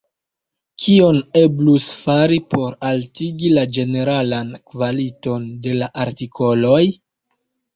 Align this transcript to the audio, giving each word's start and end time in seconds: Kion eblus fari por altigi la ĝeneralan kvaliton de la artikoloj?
Kion 0.83 1.19
eblus 1.41 1.89
fari 1.97 2.39
por 2.53 2.73
altigi 2.91 3.51
la 3.59 3.67
ĝeneralan 3.77 4.51
kvaliton 4.73 5.47
de 5.67 5.75
la 5.83 5.91
artikoloj? 6.07 6.83